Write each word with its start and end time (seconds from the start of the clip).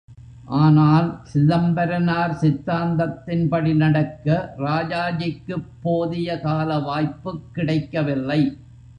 ஆனால், 0.59 1.19
சிதம்பரனார் 1.23 2.31
சித்தாந்தத்தின் 2.31 3.47
படி 3.47 3.73
நடக்க 3.73 4.55
ராஜாஜிக்குப் 4.57 5.67
போதிய 5.81 6.39
கால 6.39 6.79
வாய்ப்புக் 6.79 7.53
கிடைக்கவில்லை. 7.53 8.41